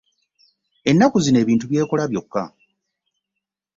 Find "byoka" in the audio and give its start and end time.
2.11-2.43